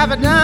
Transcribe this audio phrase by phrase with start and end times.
[0.00, 0.39] have it now.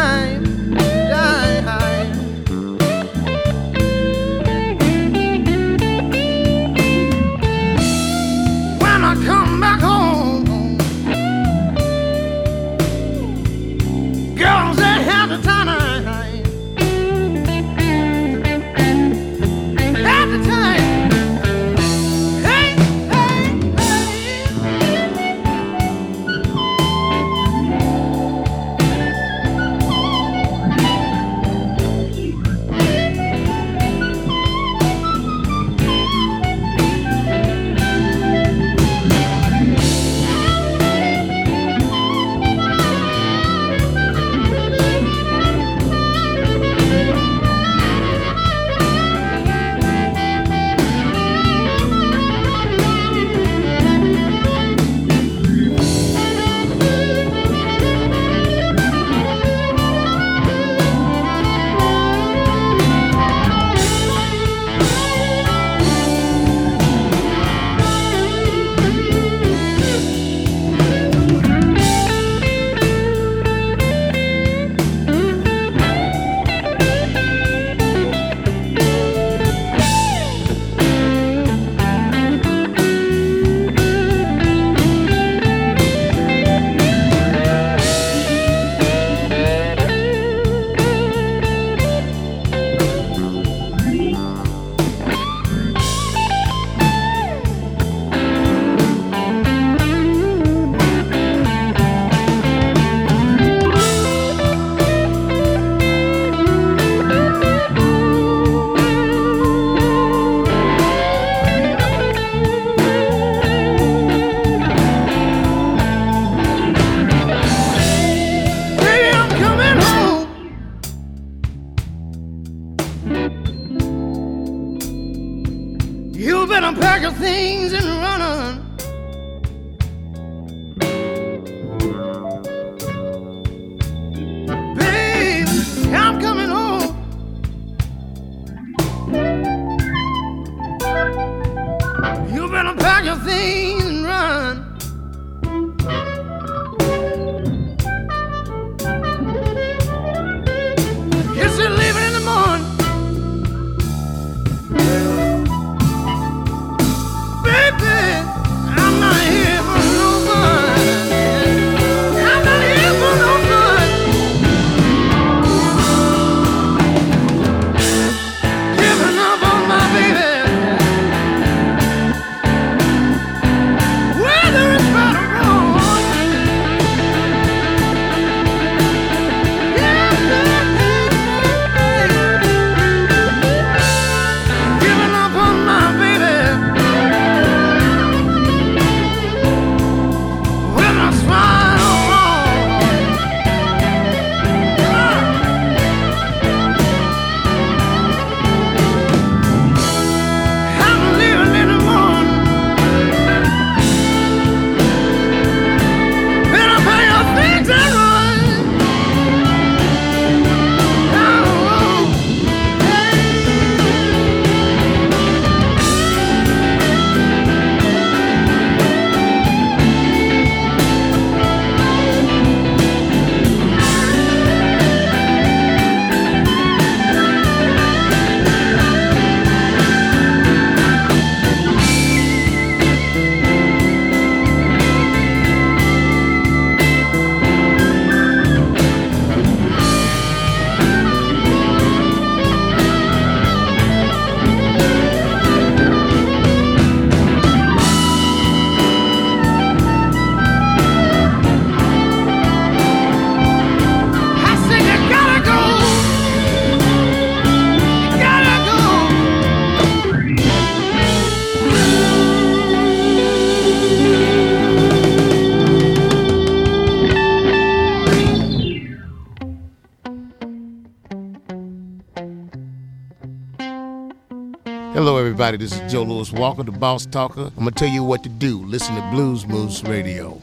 [275.47, 275.65] Everybody?
[275.65, 277.53] This is Joe Louis Walker, the boss talker.
[277.57, 278.59] I'm gonna tell you what to do.
[278.67, 280.43] Listen to Blues Moose Radio.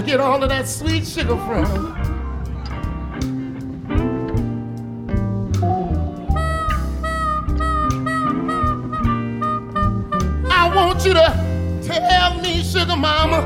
[0.00, 1.94] You get all of that sweet sugar from?
[10.50, 13.42] I want you to tell me, sugar mama.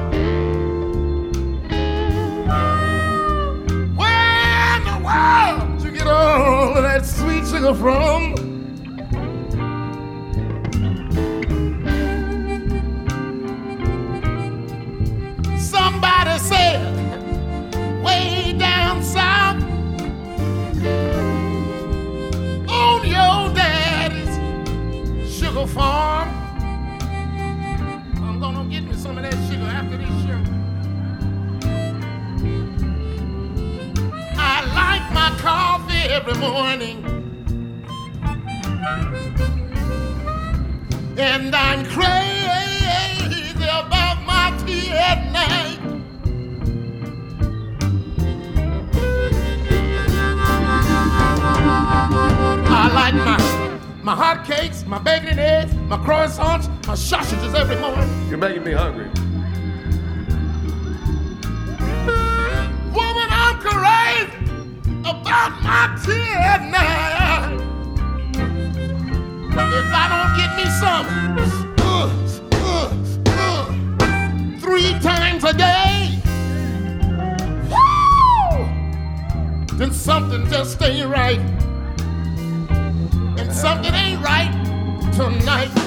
[3.96, 8.33] Where in the world did you get all of that sweet sugar from?
[65.04, 67.60] About my tea at night.
[69.76, 71.06] If I don't get me some
[71.78, 72.08] uh,
[72.62, 72.88] uh,
[73.28, 76.18] uh, three times a day,
[77.68, 78.66] woo,
[79.76, 81.40] then something just ain't right.
[83.38, 84.52] And something ain't right
[85.12, 85.83] tonight.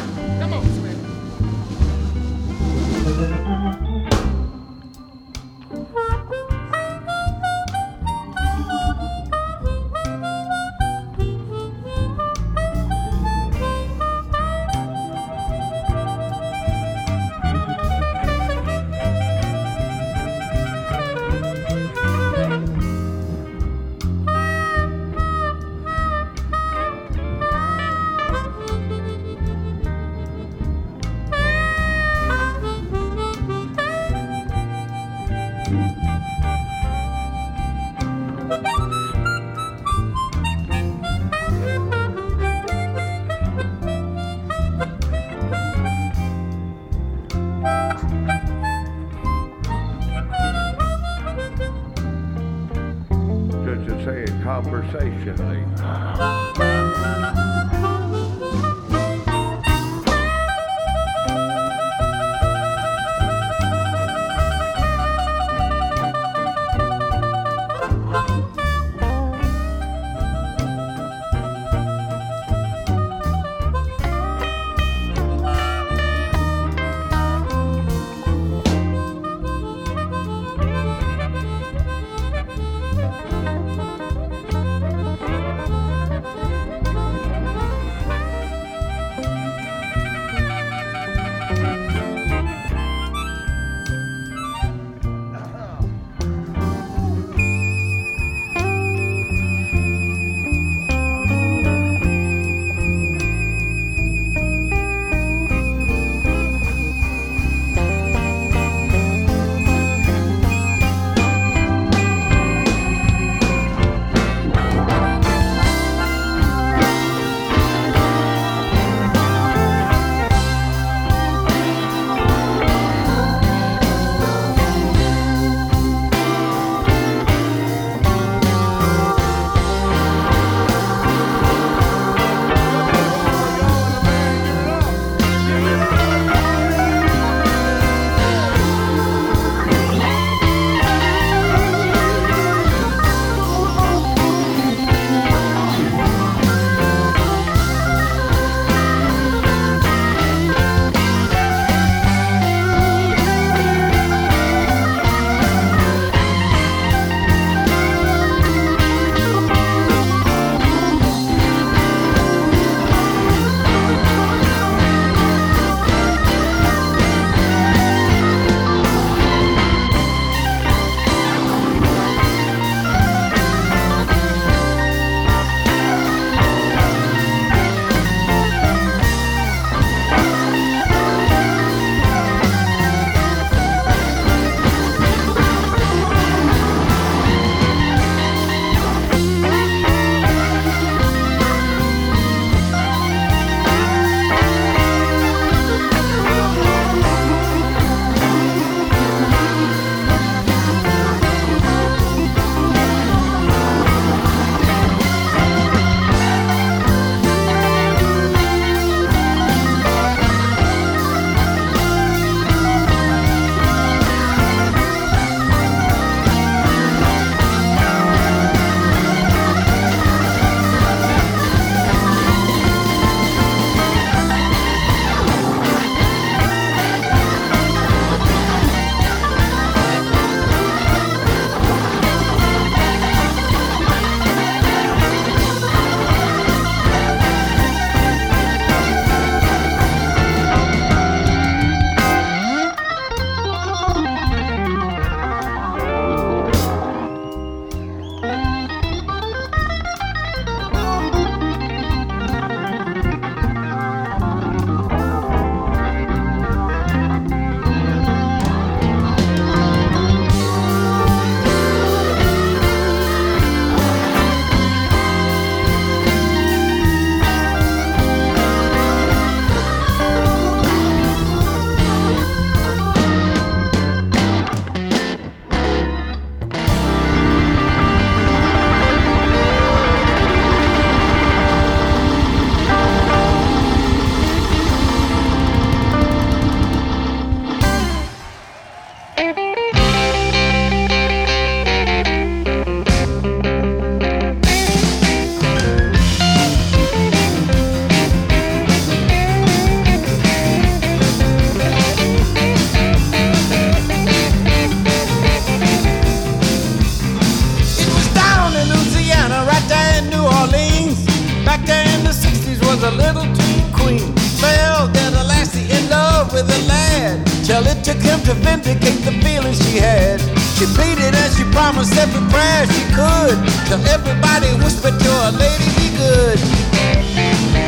[312.87, 314.07] A little teen queen.
[314.39, 317.25] Fell dead lassie in love with a lad.
[317.43, 320.21] Till it took him to vindicate the feelings she had.
[320.55, 323.37] She pleaded and she promised every prayer she could.
[323.67, 327.66] Till everybody whispered to her, lady, be good.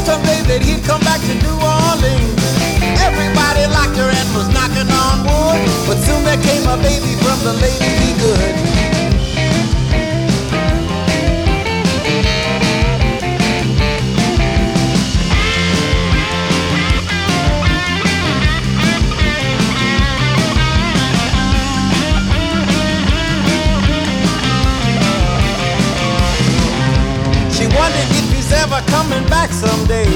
[0.00, 2.40] And someday that he'd come back to New Orleans.
[3.04, 7.38] Everybody liked her and was knocking on wood, but soon there came a baby from
[7.44, 8.79] the lady be good.
[28.80, 30.08] Ever coming back someday.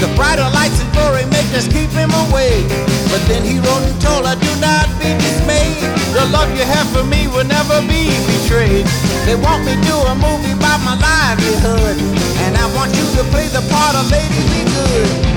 [0.00, 2.62] The brighter lights and glory make us keep him away.
[3.10, 5.82] But then he wrote and told her, do not be dismayed.
[6.14, 8.86] The love you have for me will never be betrayed.
[9.26, 11.96] They want me to do a movie about my livelihood.
[12.44, 15.33] And I want you to play the part of Lady Be Good.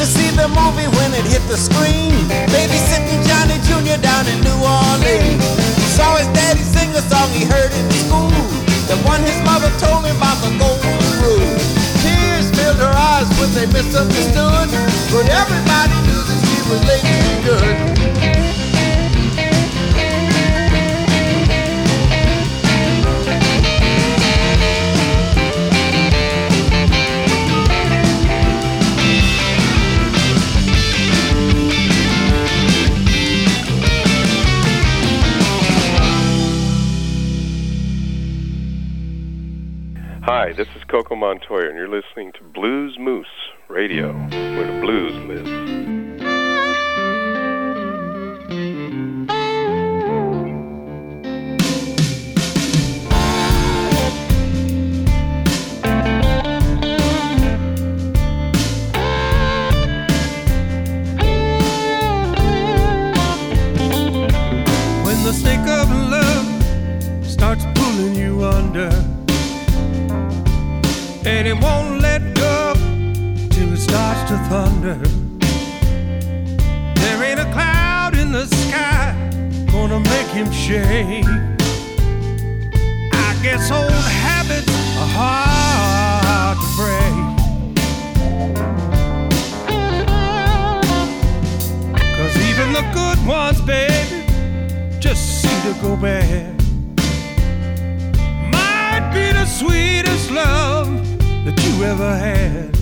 [0.00, 2.16] To see the movie when it hit the screen.
[2.48, 4.00] Babysitting Johnny Jr.
[4.00, 5.44] down in New Orleans.
[5.76, 8.32] He saw his daddy sing a song he heard in school.
[8.88, 11.52] The one his mother told him about the golden rule.
[12.00, 14.72] Tears filled her eyes when they misunderstood.
[15.12, 17.99] But everybody knew that she was lady good.
[40.50, 43.24] Hi, this is Coco Montoya, and you're listening to Blues Moose
[43.68, 45.48] Radio, where the blues lives.
[65.04, 68.90] When the snake of love starts pulling you under,
[71.26, 72.72] and it won't let go
[73.50, 74.96] till it starts to thunder.
[76.94, 79.14] There ain't a cloud in the sky
[79.70, 81.26] gonna make him shake.
[83.12, 87.16] I guess old habits are hard to break.
[92.16, 94.24] Cause even the good ones, baby,
[95.00, 96.56] just seem to go bad.
[98.50, 101.09] Might be the sweetest love
[101.44, 102.76] that you ever had.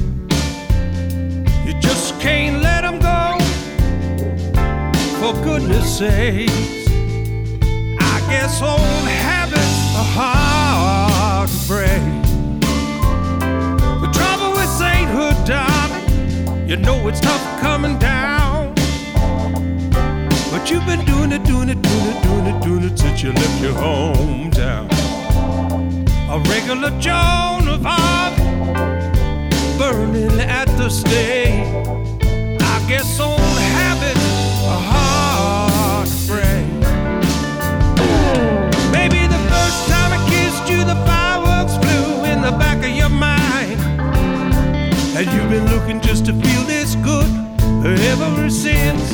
[1.67, 3.39] You just can't let them go,
[5.19, 6.89] for goodness sakes.
[8.01, 12.03] I guess old habits are hard to break.
[14.01, 18.75] The trouble with sainthood, darling, you know it's tough coming down.
[20.51, 23.33] But you've been doing it, doing it, doing it, doing it, doing it since you
[23.33, 24.89] left your hometown.
[26.31, 28.38] A regular Joan of Arc,
[29.79, 31.67] burning at the stake.
[32.61, 33.41] I guess old
[33.77, 34.29] habits
[34.73, 36.67] are hard to break.
[38.93, 43.09] Maybe the first time I kissed you, the fireworks flew in the back of your
[43.09, 43.81] mind.
[45.17, 47.31] And you've been looking just to feel this good
[47.85, 49.05] ever since.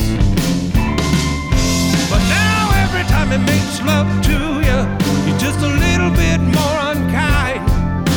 [2.11, 4.79] But now every time it makes love to you,
[5.27, 7.63] you're just a little bit more unkind.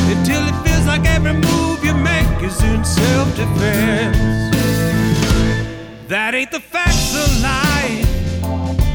[0.10, 0.66] Until it
[0.97, 4.17] like every move you make is in self-defense.
[6.07, 8.07] That ain't the facts of life.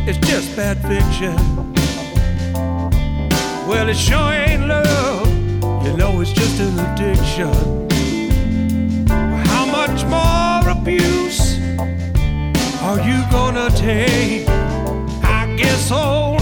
[0.09, 1.37] It's just bad fiction.
[3.69, 5.29] Well, it sure ain't love.
[5.85, 7.53] You know it's just an addiction.
[9.47, 11.59] How much more abuse
[12.83, 14.49] are you gonna take?
[15.23, 16.42] I guess old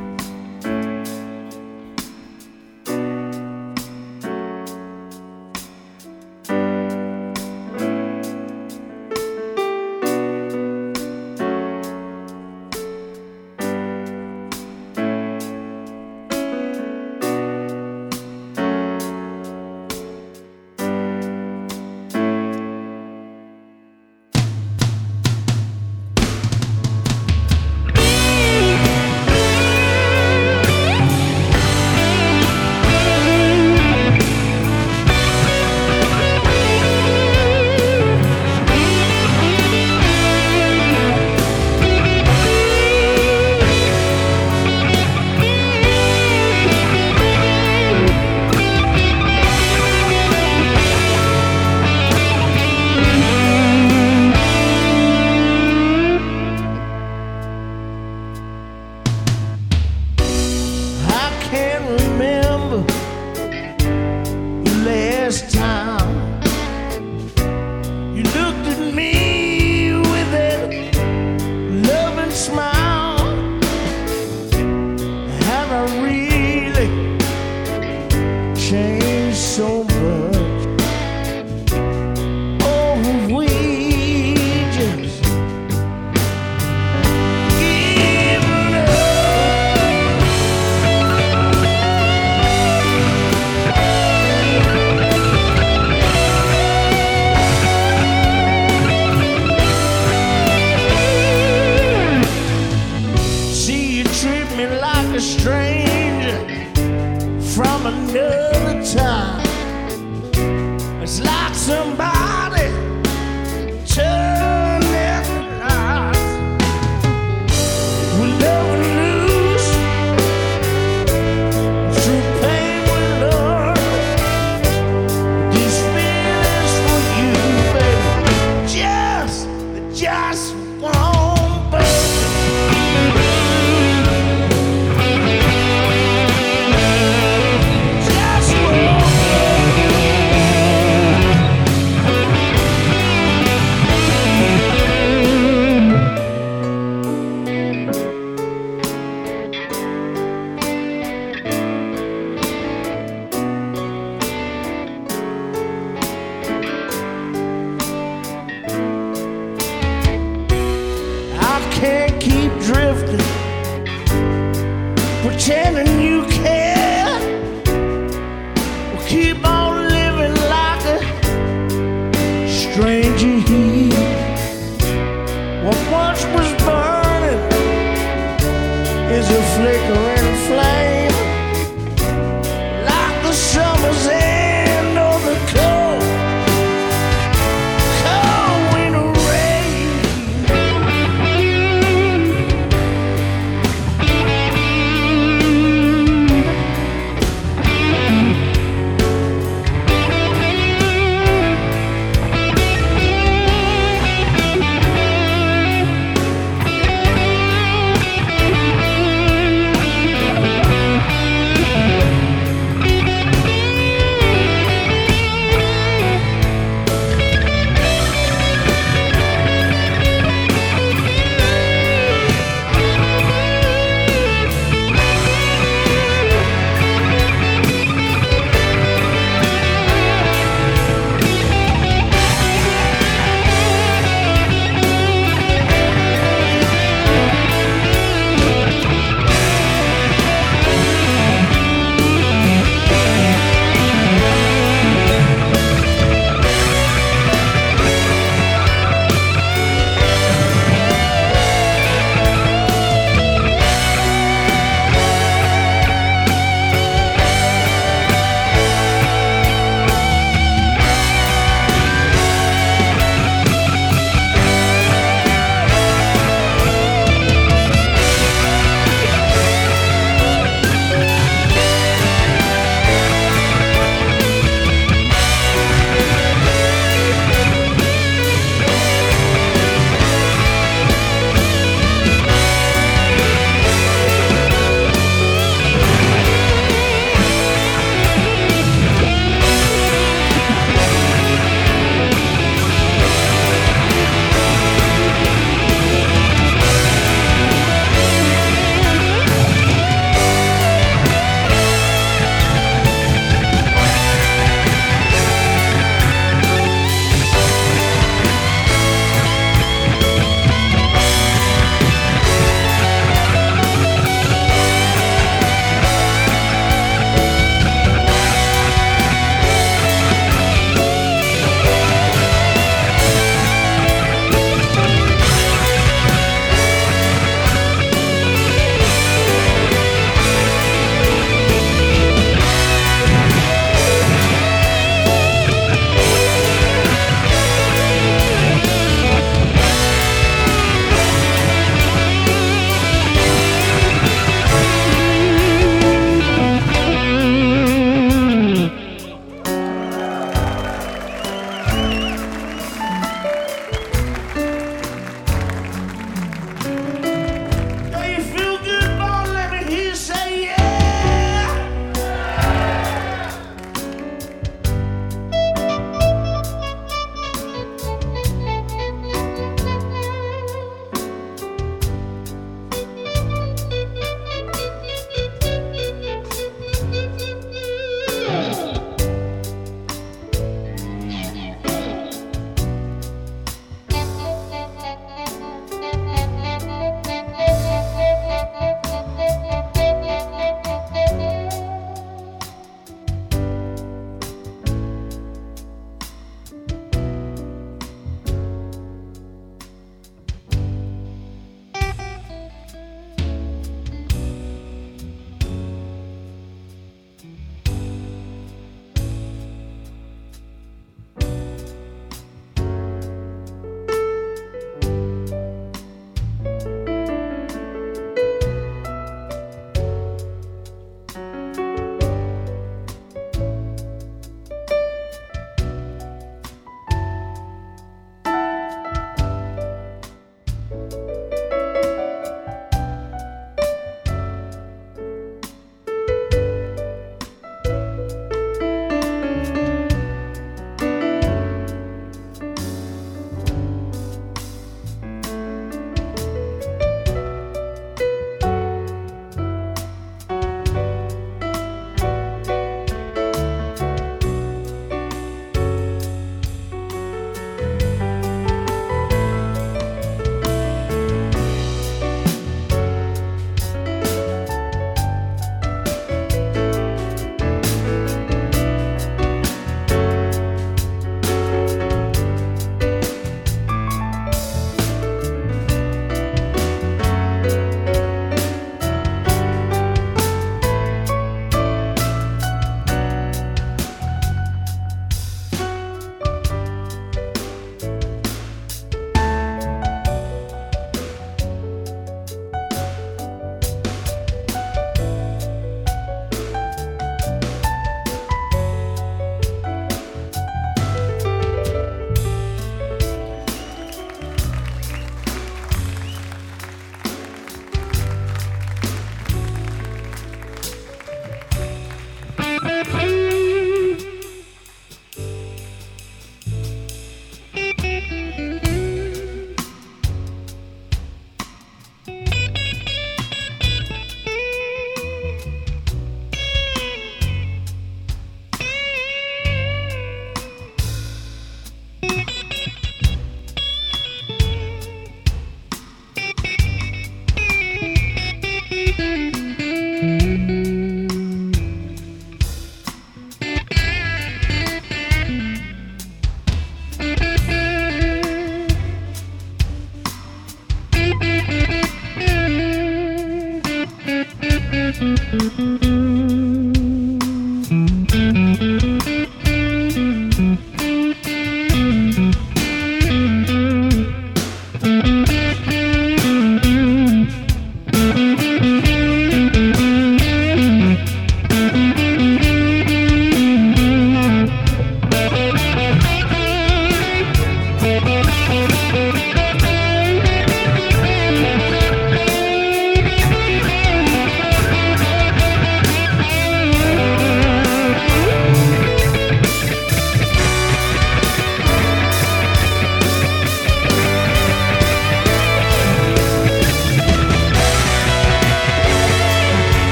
[179.71, 180.00] take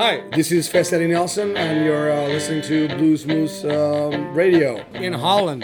[0.00, 4.82] Hi, this is Fast Eddie Nelson, and you're uh, listening to Blues Moose um, Radio
[4.94, 5.62] in Holland.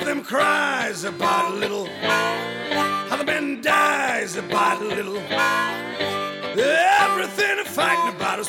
[0.00, 5.18] of them cries about a little, how the man dies about a little.
[6.58, 8.48] Everything they're fighting about is